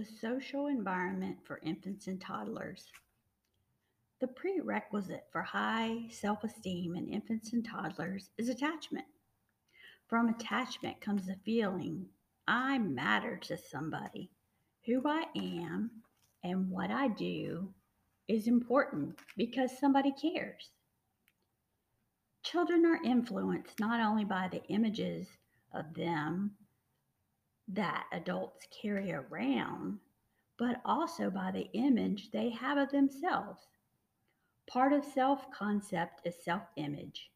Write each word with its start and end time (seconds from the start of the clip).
The 0.00 0.06
social 0.18 0.68
environment 0.68 1.36
for 1.44 1.60
infants 1.62 2.06
and 2.06 2.18
toddlers. 2.18 2.86
The 4.18 4.28
prerequisite 4.28 5.26
for 5.30 5.42
high 5.42 6.06
self 6.08 6.42
esteem 6.42 6.96
in 6.96 7.06
infants 7.06 7.52
and 7.52 7.62
toddlers 7.62 8.30
is 8.38 8.48
attachment. 8.48 9.04
From 10.08 10.30
attachment 10.30 11.02
comes 11.02 11.26
the 11.26 11.36
feeling 11.44 12.06
I 12.48 12.78
matter 12.78 13.36
to 13.42 13.58
somebody. 13.58 14.30
Who 14.86 15.02
I 15.06 15.26
am 15.36 15.90
and 16.42 16.70
what 16.70 16.90
I 16.90 17.08
do 17.08 17.74
is 18.26 18.46
important 18.46 19.18
because 19.36 19.78
somebody 19.78 20.12
cares. 20.12 20.70
Children 22.42 22.86
are 22.86 23.04
influenced 23.04 23.78
not 23.78 24.00
only 24.00 24.24
by 24.24 24.48
the 24.48 24.64
images 24.68 25.28
of 25.74 25.92
them 25.92 26.56
that 27.74 28.06
adults 28.12 28.66
carry 28.82 29.12
around, 29.12 30.00
but 30.58 30.80
also 30.84 31.30
by 31.30 31.50
the 31.50 31.70
image 31.72 32.30
they 32.30 32.50
have 32.50 32.78
of 32.78 32.90
themselves. 32.90 33.66
Part 34.68 34.92
of 34.92 35.04
self 35.04 35.50
concept 35.50 36.20
is 36.24 36.34
self 36.44 36.62
image. 36.76 37.30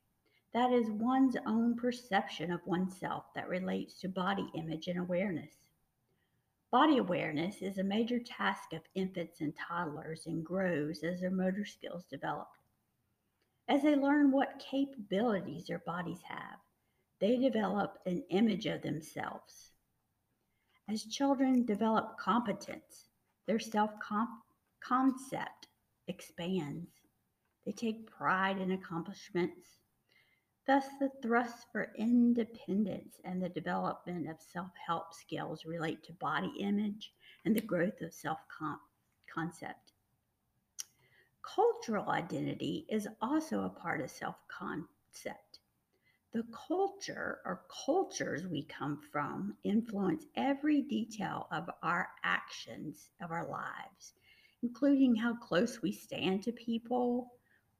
That 0.52 0.72
is 0.72 0.90
one's 0.90 1.36
own 1.46 1.76
perception 1.76 2.52
of 2.52 2.66
oneself 2.66 3.24
that 3.34 3.48
relates 3.48 4.00
to 4.00 4.08
body 4.08 4.48
image 4.54 4.88
and 4.88 4.98
awareness. 5.00 5.54
Body 6.70 6.98
awareness 6.98 7.62
is 7.62 7.78
a 7.78 7.84
major 7.84 8.18
task 8.18 8.72
of 8.72 8.82
infants 8.94 9.40
and 9.40 9.54
toddlers 9.56 10.26
and 10.26 10.44
grows 10.44 11.04
as 11.04 11.20
their 11.20 11.30
motor 11.30 11.64
skills 11.64 12.04
develop. 12.04 12.48
As 13.68 13.82
they 13.82 13.94
learn 13.94 14.32
what 14.32 14.58
capabilities 14.58 15.66
their 15.66 15.78
bodies 15.78 16.22
have, 16.28 16.58
they 17.20 17.36
develop 17.36 17.98
an 18.06 18.24
image 18.30 18.66
of 18.66 18.82
themselves. 18.82 19.73
As 20.86 21.04
children 21.04 21.64
develop 21.64 22.18
competence, 22.18 23.08
their 23.46 23.58
self 23.58 23.90
concept 24.80 25.68
expands. 26.08 26.90
They 27.64 27.72
take 27.72 28.10
pride 28.10 28.58
in 28.58 28.70
accomplishments. 28.70 29.78
Thus, 30.66 30.84
the 31.00 31.10
thrust 31.22 31.66
for 31.72 31.92
independence 31.96 33.18
and 33.24 33.42
the 33.42 33.48
development 33.48 34.28
of 34.28 34.42
self 34.42 34.72
help 34.86 35.14
skills 35.14 35.64
relate 35.64 36.02
to 36.04 36.12
body 36.12 36.52
image 36.58 37.14
and 37.46 37.56
the 37.56 37.62
growth 37.62 38.02
of 38.02 38.12
self 38.12 38.40
concept. 39.26 39.92
Cultural 41.42 42.10
identity 42.10 42.86
is 42.90 43.08
also 43.22 43.64
a 43.64 43.70
part 43.70 44.02
of 44.02 44.10
self 44.10 44.36
concept. 44.48 45.60
The 46.34 46.42
culture 46.66 47.38
or 47.44 47.64
cultures 47.86 48.44
we 48.44 48.64
come 48.64 49.00
from 49.12 49.56
influence 49.62 50.26
every 50.34 50.82
detail 50.82 51.46
of 51.52 51.70
our 51.80 52.08
actions 52.24 53.12
of 53.22 53.30
our 53.30 53.48
lives, 53.48 54.14
including 54.60 55.14
how 55.14 55.36
close 55.36 55.80
we 55.80 55.92
stand 55.92 56.42
to 56.42 56.50
people, 56.50 57.30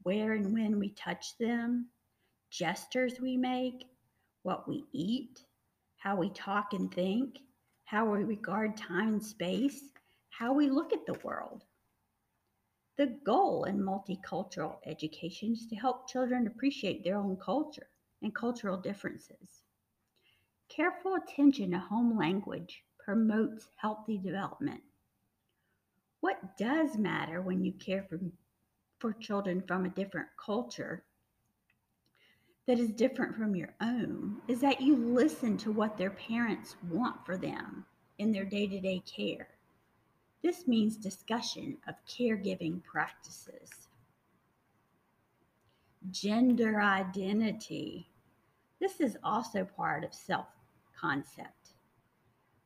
where 0.05 0.35
and 0.35 0.53
when 0.53 0.79
we 0.79 0.91
touch 0.91 1.37
them, 1.37 1.89
gestures 2.49 3.21
we 3.21 3.37
make, 3.37 3.89
what 4.45 4.69
we 4.69 4.85
eat, 4.93 5.45
how 5.97 6.15
we 6.15 6.31
talk 6.31 6.75
and 6.75 6.95
think, 6.95 7.41
how 7.87 8.09
we 8.09 8.23
regard 8.23 8.77
time 8.77 9.15
and 9.15 9.25
space, 9.25 9.83
how 10.31 10.53
we 10.53 10.71
look 10.71 10.93
at 10.93 11.07
the 11.07 11.19
world. 11.25 11.65
The 12.99 13.19
goal 13.27 13.65
in 13.65 13.81
multicultural 13.81 14.77
education 14.87 15.55
is 15.55 15.67
to 15.67 15.75
help 15.75 16.09
children 16.09 16.47
appreciate 16.47 17.03
their 17.03 17.17
own 17.17 17.37
culture 17.37 17.89
and 18.25 18.35
cultural 18.35 18.77
differences. 18.77 19.63
Careful 20.69 21.15
attention 21.15 21.71
to 21.71 21.79
home 21.79 22.19
language 22.19 22.83
promotes 22.99 23.69
healthy 23.77 24.19
development. 24.19 24.81
What 26.21 26.57
does 26.57 26.97
matter 26.97 27.43
when 27.43 27.63
you 27.63 27.73
care 27.73 28.05
for, 28.09 28.19
for 28.99 29.13
children 29.13 29.63
from 29.69 29.85
a 29.85 29.91
different 29.91 30.29
culture 30.43 31.05
that 32.67 32.79
is 32.79 32.93
different 32.93 33.37
from 33.37 33.55
your 33.55 33.75
own 33.83 34.39
is 34.49 34.61
that 34.61 34.81
you 34.81 34.97
listen 34.97 35.59
to 35.59 35.71
what 35.71 35.99
their 35.99 36.11
parents 36.11 36.77
want 36.89 37.25
for 37.27 37.37
them 37.37 37.85
in 38.19 38.33
their 38.33 38.47
day 38.47 38.67
to 38.67 38.81
day 38.81 39.03
care. 39.05 39.49
This 40.43 40.67
means 40.67 40.97
discussion 40.97 41.77
of 41.87 41.95
caregiving 42.09 42.83
practices. 42.83 43.71
Gender 46.11 46.81
identity. 46.81 48.09
This 48.85 49.01
is 49.01 49.17
also 49.25 49.65
part 49.65 50.05
of 50.05 50.13
self 50.13 50.49
concept. 50.95 51.71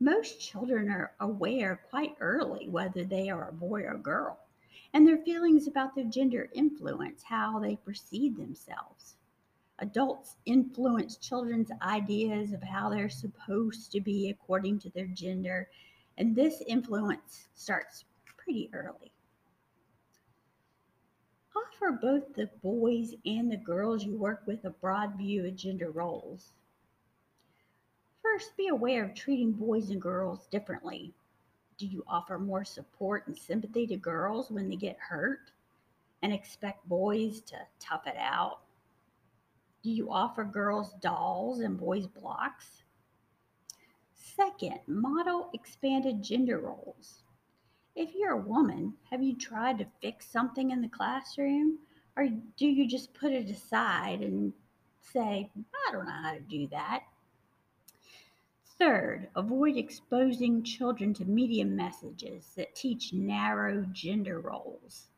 Most 0.00 0.40
children 0.40 0.90
are 0.90 1.12
aware 1.20 1.76
quite 1.90 2.16
early 2.18 2.68
whether 2.68 3.04
they 3.04 3.30
are 3.30 3.48
a 3.48 3.52
boy 3.52 3.84
or 3.84 3.96
girl, 3.96 4.40
and 4.92 5.06
their 5.06 5.18
feelings 5.18 5.68
about 5.68 5.94
their 5.94 6.06
gender 6.06 6.50
influence 6.52 7.22
how 7.22 7.60
they 7.60 7.76
perceive 7.76 8.36
themselves. 8.36 9.14
Adults 9.78 10.34
influence 10.44 11.18
children's 11.18 11.70
ideas 11.82 12.52
of 12.52 12.64
how 12.64 12.88
they're 12.90 13.08
supposed 13.08 13.92
to 13.92 14.00
be 14.00 14.28
according 14.28 14.80
to 14.80 14.90
their 14.90 15.06
gender 15.06 15.70
and 16.16 16.34
this 16.34 16.60
influence 16.66 17.46
starts 17.54 18.06
pretty 18.24 18.68
early. 18.72 19.12
Offer 21.58 21.92
both 21.92 22.34
the 22.34 22.50
boys 22.62 23.14
and 23.24 23.50
the 23.50 23.56
girls 23.56 24.04
you 24.04 24.16
work 24.16 24.42
with 24.46 24.64
a 24.64 24.70
broad 24.70 25.16
view 25.16 25.46
of 25.46 25.56
gender 25.56 25.90
roles. 25.90 26.52
First, 28.22 28.56
be 28.56 28.68
aware 28.68 29.04
of 29.04 29.14
treating 29.14 29.52
boys 29.52 29.90
and 29.90 30.00
girls 30.00 30.46
differently. 30.48 31.14
Do 31.78 31.86
you 31.86 32.04
offer 32.06 32.38
more 32.38 32.64
support 32.64 33.26
and 33.26 33.36
sympathy 33.36 33.86
to 33.86 33.96
girls 33.96 34.50
when 34.50 34.68
they 34.68 34.76
get 34.76 34.98
hurt 34.98 35.50
and 36.22 36.32
expect 36.32 36.88
boys 36.88 37.40
to 37.42 37.56
tough 37.80 38.06
it 38.06 38.16
out? 38.18 38.60
Do 39.82 39.90
you 39.90 40.10
offer 40.10 40.44
girls 40.44 40.92
dolls 41.00 41.60
and 41.60 41.78
boys 41.78 42.06
blocks? 42.06 42.82
Second, 44.14 44.80
model 44.86 45.50
expanded 45.54 46.22
gender 46.22 46.58
roles. 46.58 47.22
If 48.00 48.14
you're 48.14 48.34
a 48.34 48.40
woman, 48.40 48.94
have 49.10 49.24
you 49.24 49.34
tried 49.34 49.78
to 49.78 49.86
fix 50.00 50.24
something 50.24 50.70
in 50.70 50.82
the 50.82 50.88
classroom? 50.88 51.80
Or 52.16 52.28
do 52.56 52.68
you 52.68 52.86
just 52.86 53.12
put 53.12 53.32
it 53.32 53.50
aside 53.50 54.22
and 54.22 54.52
say, 55.00 55.50
I 55.88 55.90
don't 55.90 56.06
know 56.06 56.22
how 56.22 56.34
to 56.34 56.40
do 56.40 56.68
that? 56.68 57.02
Third, 58.78 59.30
avoid 59.34 59.76
exposing 59.76 60.62
children 60.62 61.12
to 61.14 61.24
media 61.24 61.64
messages 61.64 62.52
that 62.54 62.76
teach 62.76 63.12
narrow 63.12 63.84
gender 63.90 64.38
roles. 64.38 65.08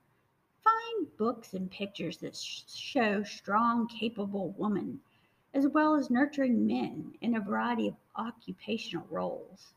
Find 0.64 1.14
books 1.18 1.52
and 1.52 1.70
pictures 1.70 2.16
that 2.16 2.34
show 2.34 3.22
strong, 3.24 3.88
capable 3.88 4.54
women 4.56 5.00
as 5.52 5.66
well 5.66 5.96
as 5.96 6.08
nurturing 6.08 6.66
men 6.66 7.12
in 7.20 7.36
a 7.36 7.40
variety 7.40 7.88
of 7.88 7.96
occupational 8.16 9.06
roles. 9.10 9.74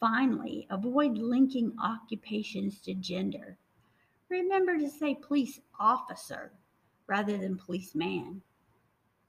Finally, 0.00 0.66
avoid 0.70 1.18
linking 1.18 1.76
occupations 1.82 2.80
to 2.80 2.94
gender. 2.94 3.58
Remember 4.28 4.78
to 4.78 4.88
say 4.88 5.14
police 5.14 5.60
officer 5.80 6.52
rather 7.06 7.36
than 7.36 7.58
policeman. 7.58 8.42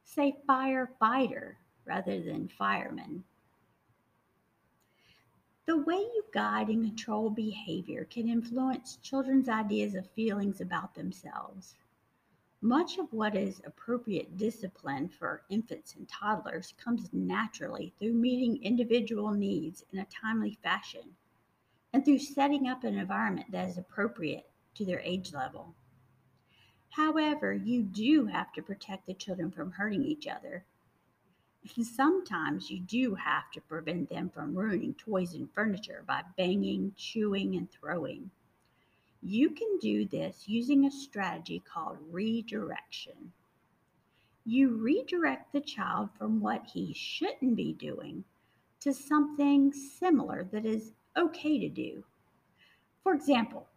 Say 0.03 0.37
firefighter 0.47 1.55
rather 1.85 2.21
than 2.21 2.47
fireman. 2.49 3.23
The 5.65 5.77
way 5.77 5.97
you 5.97 6.25
guide 6.33 6.69
and 6.69 6.83
control 6.85 7.29
behavior 7.29 8.05
can 8.05 8.27
influence 8.27 8.97
children's 8.97 9.49
ideas 9.49 9.95
of 9.95 10.09
feelings 10.11 10.61
about 10.61 10.95
themselves. 10.95 11.75
Much 12.61 12.97
of 12.97 13.13
what 13.13 13.35
is 13.35 13.61
appropriate 13.65 14.35
discipline 14.35 15.07
for 15.07 15.43
infants 15.49 15.95
and 15.95 16.09
toddlers 16.09 16.73
comes 16.77 17.07
naturally 17.13 17.93
through 17.97 18.11
meeting 18.11 18.61
individual 18.61 19.31
needs 19.31 19.85
in 19.93 19.99
a 19.99 20.05
timely 20.05 20.57
fashion 20.61 21.15
and 21.93 22.03
through 22.03 22.19
setting 22.19 22.67
up 22.67 22.83
an 22.83 22.97
environment 22.97 23.49
that 23.49 23.69
is 23.69 23.77
appropriate 23.77 24.49
to 24.75 24.83
their 24.83 24.99
age 24.99 25.31
level. 25.31 25.73
However, 26.89 27.53
you 27.53 27.81
do 27.83 28.25
have 28.25 28.51
to 28.53 28.61
protect 28.61 29.05
the 29.05 29.13
children 29.13 29.51
from 29.51 29.71
hurting 29.71 30.03
each 30.03 30.27
other. 30.27 30.65
And 31.77 31.85
sometimes 31.85 32.69
you 32.69 32.79
do 32.79 33.15
have 33.15 33.51
to 33.51 33.61
prevent 33.61 34.09
them 34.09 34.29
from 34.29 34.53
ruining 34.53 34.95
toys 34.95 35.33
and 35.33 35.49
furniture 35.53 36.03
by 36.05 36.23
banging, 36.35 36.93
chewing, 36.97 37.55
and 37.55 37.71
throwing. 37.71 38.31
You 39.21 39.49
can 39.49 39.79
do 39.79 40.05
this 40.05 40.47
using 40.47 40.85
a 40.85 40.91
strategy 40.91 41.59
called 41.59 41.97
redirection. 42.09 43.33
You 44.45 44.69
redirect 44.69 45.51
the 45.51 45.59
child 45.59 46.09
from 46.17 46.39
what 46.39 46.65
he 46.65 46.93
shouldn't 46.93 47.55
be 47.57 47.73
doing 47.73 48.23
to 48.79 48.93
something 48.93 49.73
similar 49.73 50.45
that 50.45 50.65
is 50.65 50.93
okay 51.17 51.59
to 51.59 51.67
do. 51.67 52.03
For 53.03 53.13
example, 53.13 53.67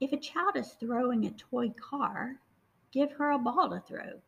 if 0.00 0.12
a 0.12 0.16
child 0.16 0.56
is 0.56 0.72
throwing 0.72 1.26
a 1.26 1.30
toy 1.32 1.70
car, 1.70 2.40
give 2.92 3.10
her 3.12 3.30
a 3.30 3.38
ball 3.38 3.70
to 3.70 3.80
throw. 3.80 4.20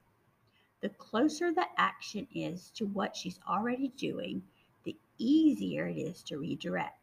The 0.81 0.89
closer 0.89 1.53
the 1.53 1.67
action 1.77 2.27
is 2.35 2.71
to 2.73 2.87
what 2.87 3.17
she's 3.17 3.39
already 3.49 3.89
doing, 3.97 4.43
the 4.83 4.97
easier 5.17 5.87
it 5.87 5.97
is 5.97 6.23
to 6.25 6.39
redirect. 6.39 6.99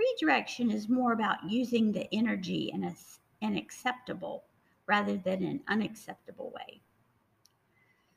Redirection 0.00 0.70
is 0.70 0.88
more 0.88 1.12
about 1.12 1.44
using 1.50 1.92
the 1.92 2.08
energy 2.10 2.70
in 2.72 2.84
a, 2.84 2.94
an 3.42 3.58
acceptable 3.58 4.44
rather 4.86 5.18
than 5.18 5.42
an 5.42 5.60
unacceptable 5.68 6.50
way. 6.54 6.80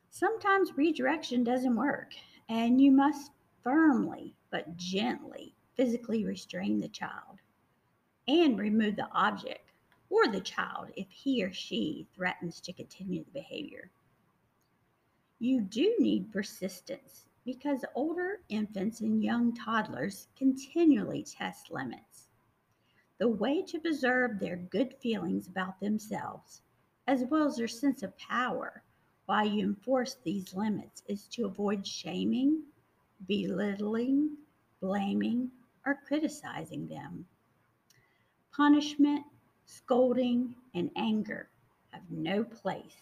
Sometimes 0.09 0.77
redirection 0.77 1.43
doesn't 1.43 1.75
work, 1.75 2.13
and 2.47 2.79
you 2.79 2.89
must 2.89 3.31
firmly 3.63 4.33
but 4.49 4.77
gently 4.77 5.53
physically 5.75 6.23
restrain 6.23 6.79
the 6.79 6.87
child 6.87 7.41
and 8.29 8.57
remove 8.57 8.95
the 8.95 9.11
object 9.11 9.71
or 10.09 10.29
the 10.29 10.39
child 10.39 10.89
if 10.95 11.09
he 11.09 11.43
or 11.43 11.51
she 11.51 12.07
threatens 12.15 12.61
to 12.61 12.71
continue 12.71 13.25
the 13.25 13.31
behavior. 13.31 13.89
You 15.39 15.59
do 15.59 15.95
need 15.99 16.31
persistence 16.31 17.25
because 17.45 17.83
older 17.95 18.39
infants 18.49 19.01
and 19.01 19.23
young 19.23 19.53
toddlers 19.53 20.27
continually 20.37 21.23
test 21.23 21.71
limits. 21.71 22.27
The 23.19 23.27
way 23.27 23.61
to 23.63 23.79
preserve 23.79 24.39
their 24.39 24.55
good 24.55 24.95
feelings 25.01 25.47
about 25.47 25.79
themselves, 25.79 26.61
as 27.07 27.23
well 27.25 27.45
as 27.45 27.57
their 27.57 27.67
sense 27.67 28.01
of 28.03 28.17
power, 28.17 28.83
while 29.25 29.45
you 29.47 29.65
enforce 29.65 30.15
these 30.23 30.53
limits, 30.53 31.03
is 31.07 31.27
to 31.29 31.45
avoid 31.45 31.85
shaming, 31.85 32.63
belittling, 33.27 34.37
blaming, 34.79 35.51
or 35.85 35.99
criticizing 36.07 36.87
them. 36.87 37.25
Punishment, 38.51 39.25
scolding, 39.65 40.55
and 40.73 40.91
anger 40.95 41.49
have 41.91 42.09
no 42.09 42.43
place 42.43 42.97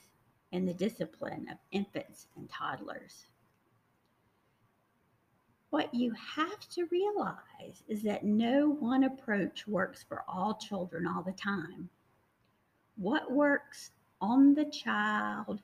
in 0.51 0.65
the 0.65 0.73
discipline 0.73 1.47
of 1.49 1.57
infants 1.71 2.27
and 2.35 2.49
toddlers. 2.49 3.25
What 5.71 5.93
you 5.93 6.11
have 6.11 6.67
to 6.71 6.85
realize 6.91 7.81
is 7.87 8.03
that 8.03 8.25
no 8.25 8.67
one 8.67 9.05
approach 9.05 9.65
works 9.65 10.03
for 10.03 10.25
all 10.27 10.55
children 10.55 11.07
all 11.07 11.23
the 11.23 11.31
time. 11.31 11.89
What 12.97 13.31
works 13.31 13.91
on 14.19 14.53
the 14.53 14.65
child 14.65 15.61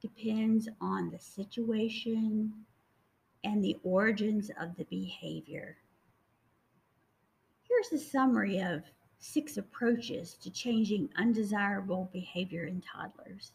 depends 0.00 0.70
on 0.80 1.10
the 1.10 1.18
situation 1.18 2.50
and 3.44 3.62
the 3.62 3.76
origins 3.82 4.50
of 4.58 4.74
the 4.76 4.84
behavior. 4.84 5.76
Here's 7.68 7.92
a 7.92 8.02
summary 8.02 8.60
of 8.60 8.84
six 9.18 9.58
approaches 9.58 10.32
to 10.36 10.50
changing 10.50 11.10
undesirable 11.16 12.08
behavior 12.10 12.64
in 12.64 12.80
toddlers. 12.80 13.52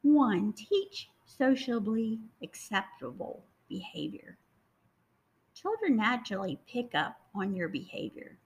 One, 0.00 0.54
teach 0.54 1.10
sociably 1.26 2.20
acceptable 2.42 3.44
behavior. 3.68 4.38
Children 5.62 5.96
naturally 5.96 6.58
pick 6.66 6.94
up 6.94 7.20
on 7.34 7.54
your 7.54 7.68
behavior, 7.68 8.36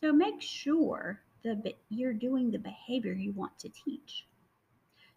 so 0.00 0.10
make 0.12 0.40
sure 0.40 1.20
that 1.44 1.78
you're 1.90 2.14
doing 2.14 2.50
the 2.50 2.58
behavior 2.58 3.12
you 3.12 3.32
want 3.32 3.58
to 3.58 3.68
teach. 3.68 4.26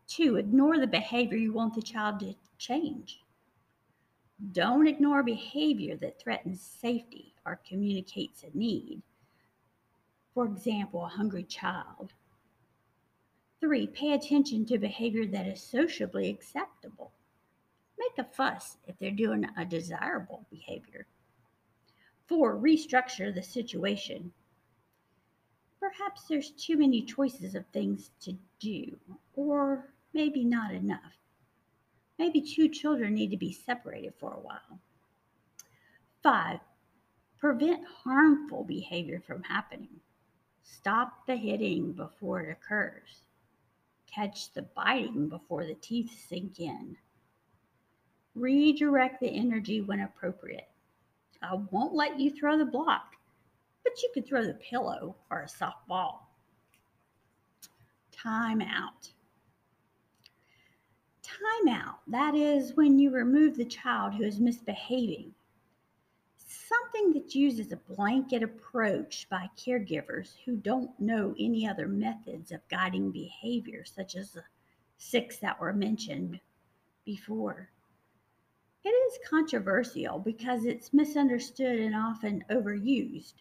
Two, 0.05 0.35
ignore 0.35 0.77
the 0.79 0.87
behavior 0.87 1.37
you 1.37 1.53
want 1.53 1.73
the 1.73 1.81
child 1.81 2.19
to 2.19 2.35
change. 2.57 3.21
Don't 4.51 4.87
ignore 4.87 5.23
behavior 5.23 5.95
that 5.97 6.19
threatens 6.19 6.61
safety 6.61 7.33
or 7.45 7.61
communicates 7.67 8.43
a 8.43 8.57
need. 8.57 9.01
For 10.33 10.45
example, 10.45 11.05
a 11.05 11.09
hungry 11.09 11.43
child. 11.43 12.13
Three, 13.59 13.87
pay 13.87 14.13
attention 14.13 14.65
to 14.67 14.77
behavior 14.77 15.25
that 15.27 15.47
is 15.47 15.61
sociably 15.61 16.29
acceptable. 16.29 17.11
Make 17.97 18.17
a 18.17 18.29
fuss 18.29 18.77
if 18.87 18.97
they're 18.97 19.11
doing 19.11 19.45
a 19.57 19.65
desirable 19.65 20.45
behavior. 20.49 21.07
Four, 22.29 22.57
restructure 22.57 23.33
the 23.33 23.41
situation. 23.41 24.31
Perhaps 25.79 26.27
there's 26.27 26.51
too 26.51 26.77
many 26.77 27.01
choices 27.01 27.55
of 27.55 27.65
things 27.67 28.11
to 28.21 28.37
do, 28.59 28.99
or 29.33 29.91
maybe 30.13 30.45
not 30.45 30.71
enough. 30.71 31.17
Maybe 32.19 32.39
two 32.39 32.69
children 32.69 33.15
need 33.15 33.31
to 33.31 33.37
be 33.37 33.51
separated 33.51 34.13
for 34.19 34.33
a 34.33 34.39
while. 34.39 34.79
Five, 36.21 36.59
prevent 37.39 37.83
harmful 38.03 38.63
behavior 38.63 39.23
from 39.25 39.41
happening. 39.41 39.99
Stop 40.61 41.25
the 41.25 41.35
hitting 41.35 41.93
before 41.93 42.41
it 42.41 42.51
occurs. 42.51 43.23
Catch 44.05 44.53
the 44.53 44.61
biting 44.61 45.29
before 45.29 45.65
the 45.65 45.75
teeth 45.75 46.11
sink 46.27 46.59
in. 46.59 46.95
Redirect 48.35 49.19
the 49.19 49.29
energy 49.29 49.81
when 49.81 50.01
appropriate. 50.01 50.69
I 51.41 51.55
won't 51.71 51.93
let 51.93 52.19
you 52.19 52.31
throw 52.31 52.57
the 52.57 52.65
block, 52.65 53.15
but 53.83 54.01
you 54.01 54.09
could 54.13 54.27
throw 54.27 54.45
the 54.45 54.55
pillow 54.55 55.15
or 55.29 55.41
a 55.41 55.49
soft 55.49 55.87
ball. 55.87 56.31
Time 58.11 58.61
out 58.61 59.11
timeout. 61.39 61.95
That 62.07 62.35
is 62.35 62.75
when 62.75 62.99
you 62.99 63.11
remove 63.11 63.55
the 63.55 63.65
child 63.65 64.13
who 64.13 64.23
is 64.23 64.39
misbehaving. 64.39 65.33
Something 66.37 67.13
that 67.13 67.35
uses 67.35 67.71
a 67.71 67.93
blanket 67.95 68.43
approach 68.43 69.27
by 69.29 69.49
caregivers 69.57 70.33
who 70.45 70.55
don't 70.55 70.91
know 70.99 71.35
any 71.39 71.67
other 71.67 71.87
methods 71.87 72.51
of 72.51 72.67
guiding 72.69 73.11
behavior, 73.11 73.83
such 73.85 74.15
as 74.15 74.31
the 74.31 74.43
six 74.97 75.37
that 75.37 75.59
were 75.59 75.73
mentioned 75.73 76.39
before. 77.05 77.69
It 78.85 78.89
is 78.89 79.19
controversial 79.29 80.19
because 80.19 80.63
it's 80.63 80.93
misunderstood 80.93 81.79
and 81.79 81.93
often 81.93 82.45
overused. 82.49 83.33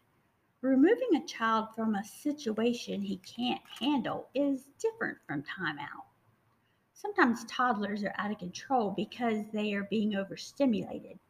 Removing 0.63 1.15
a 1.15 1.27
child 1.27 1.69
from 1.77 1.95
a 1.95 2.03
situation 2.03 3.01
he 3.01 3.19
can't 3.19 3.63
handle 3.81 4.29
is 4.35 4.69
different 4.81 5.19
from 5.27 5.45
timeout. 5.45 6.07
Sometimes 6.93 7.45
toddlers 7.45 8.03
are 8.03 8.15
out 8.19 8.33
of 8.33 8.39
control 8.39 8.91
because 8.91 9.45
they 9.53 9.75
are 9.75 9.85
being 9.85 10.17
overstimulated. 10.17 11.21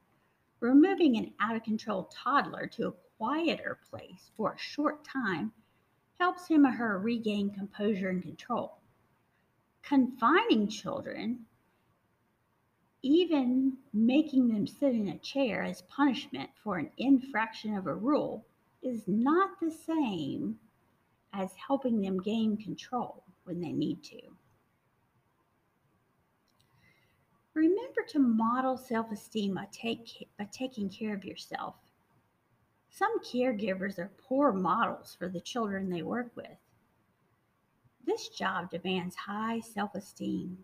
Removing 0.61 1.19
an 1.19 1.35
out 1.39 1.57
of 1.57 1.63
control 1.63 2.05
toddler 2.05 2.67
to 2.69 2.89
a 2.89 2.93
quieter 3.19 3.79
place 3.91 4.31
for 4.39 4.55
a 4.55 4.59
short 4.59 5.05
time 5.05 5.53
helps 6.19 6.49
him 6.49 6.65
or 6.65 6.71
her 6.71 6.99
regain 6.99 7.51
composure 7.51 8.09
and 8.09 8.23
control. 8.23 8.79
Confining 9.83 10.67
children, 10.67 11.45
even 13.09 13.73
making 13.95 14.49
them 14.49 14.67
sit 14.67 14.95
in 14.95 15.09
a 15.09 15.19
chair 15.19 15.63
as 15.63 15.81
punishment 15.83 16.51
for 16.63 16.77
an 16.77 16.91
infraction 16.99 17.75
of 17.75 17.87
a 17.87 17.95
rule, 17.95 18.45
is 18.83 19.03
not 19.07 19.59
the 19.61 19.71
same 19.71 20.59
as 21.33 21.51
helping 21.55 22.03
them 22.03 22.21
gain 22.21 22.57
control 22.57 23.25
when 23.45 23.61
they 23.61 23.73
need 23.73 24.03
to. 24.05 24.21
Remember 27.55 28.03
to 28.09 28.19
model 28.19 28.77
self 28.77 29.11
esteem 29.11 29.55
by, 29.55 29.67
by 30.39 30.45
taking 30.53 30.91
care 30.91 31.15
of 31.15 31.25
yourself. 31.25 31.77
Some 32.91 33.19
caregivers 33.25 33.99
are 33.99 34.13
poor 34.19 34.53
models 34.53 35.17
for 35.19 35.29
the 35.29 35.41
children 35.41 35.89
they 35.89 36.03
work 36.03 36.31
with. 36.37 36.59
This 38.05 38.29
job 38.29 38.71
demands 38.71 39.17
high 39.17 39.61
self 39.61 39.95
esteem. 39.95 40.59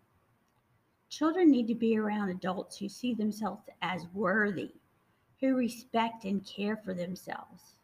Children 1.16 1.52
need 1.52 1.68
to 1.68 1.76
be 1.76 1.96
around 1.96 2.30
adults 2.30 2.76
who 2.76 2.88
see 2.88 3.14
themselves 3.14 3.68
as 3.82 4.08
worthy, 4.12 4.72
who 5.40 5.54
respect 5.54 6.24
and 6.24 6.44
care 6.44 6.76
for 6.76 6.92
themselves. 6.92 7.76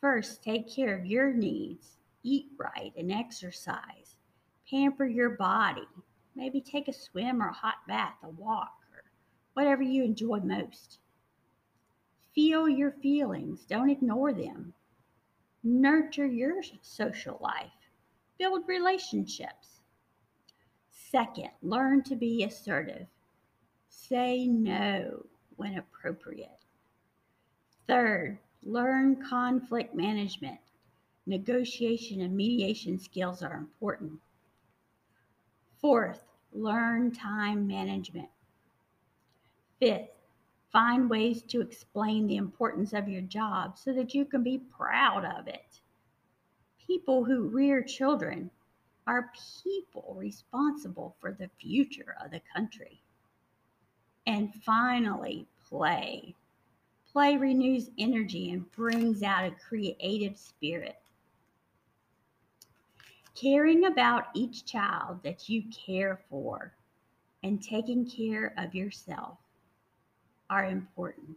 First, 0.00 0.42
take 0.42 0.68
care 0.68 0.98
of 0.98 1.06
your 1.06 1.32
needs, 1.32 1.98
eat 2.24 2.50
right 2.58 2.92
and 2.96 3.12
exercise, 3.12 4.16
pamper 4.68 5.06
your 5.06 5.30
body, 5.30 5.86
Maybe 6.34 6.60
take 6.60 6.88
a 6.88 6.92
swim 6.92 7.42
or 7.42 7.50
a 7.50 7.52
hot 7.52 7.86
bath, 7.86 8.16
a 8.24 8.28
walk, 8.30 8.78
or 8.92 9.04
whatever 9.52 9.82
you 9.82 10.02
enjoy 10.02 10.40
most. 10.40 10.98
Feel 12.34 12.68
your 12.68 12.90
feelings, 12.90 13.64
don't 13.66 13.90
ignore 13.90 14.32
them. 14.32 14.72
Nurture 15.62 16.26
your 16.26 16.62
social 16.80 17.38
life, 17.40 17.70
build 18.38 18.66
relationships. 18.66 19.71
Second, 21.12 21.50
learn 21.60 22.02
to 22.04 22.16
be 22.16 22.42
assertive. 22.42 23.06
Say 23.90 24.46
no 24.46 25.26
when 25.56 25.76
appropriate. 25.76 26.64
Third, 27.86 28.38
learn 28.62 29.22
conflict 29.22 29.94
management. 29.94 30.58
Negotiation 31.26 32.22
and 32.22 32.34
mediation 32.34 32.98
skills 32.98 33.42
are 33.42 33.58
important. 33.58 34.18
Fourth, 35.82 36.24
learn 36.54 37.12
time 37.12 37.66
management. 37.66 38.30
Fifth, 39.80 40.16
find 40.72 41.10
ways 41.10 41.42
to 41.42 41.60
explain 41.60 42.26
the 42.26 42.36
importance 42.36 42.94
of 42.94 43.06
your 43.06 43.20
job 43.20 43.76
so 43.76 43.92
that 43.92 44.14
you 44.14 44.24
can 44.24 44.42
be 44.42 44.56
proud 44.56 45.26
of 45.26 45.46
it. 45.46 45.80
People 46.86 47.22
who 47.22 47.48
rear 47.48 47.82
children 47.82 48.50
are 49.06 49.32
people 49.62 50.14
responsible 50.16 51.16
for 51.20 51.32
the 51.32 51.50
future 51.60 52.14
of 52.24 52.30
the 52.30 52.40
country. 52.54 53.00
And 54.26 54.54
finally, 54.54 55.46
play. 55.68 56.34
Play 57.12 57.36
renews 57.36 57.90
energy 57.98 58.50
and 58.50 58.70
brings 58.72 59.22
out 59.22 59.44
a 59.44 59.50
creative 59.50 60.38
spirit. 60.38 60.98
Caring 63.34 63.86
about 63.86 64.26
each 64.34 64.64
child 64.64 65.22
that 65.24 65.48
you 65.48 65.64
care 65.70 66.20
for 66.30 66.72
and 67.42 67.62
taking 67.62 68.08
care 68.08 68.54
of 68.56 68.74
yourself 68.74 69.38
are 70.48 70.66
important. 70.66 71.36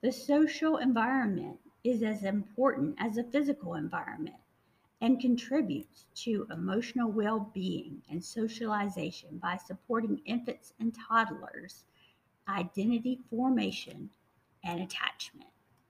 The 0.00 0.10
social 0.10 0.78
environment 0.78 1.60
is 1.84 2.02
as 2.02 2.24
important 2.24 2.96
as 2.98 3.14
the 3.14 3.24
physical 3.24 3.74
environment 3.74 4.41
and 5.02 5.20
contributes 5.20 6.06
to 6.14 6.46
emotional 6.52 7.10
well 7.10 7.50
being 7.52 8.00
and 8.08 8.24
socialization 8.24 9.36
by 9.42 9.56
supporting 9.56 10.22
infants 10.24 10.72
and 10.80 10.94
toddlers' 10.94 11.84
identity 12.48 13.18
formation 13.28 14.08
and 14.64 14.80
attachment. 14.80 15.51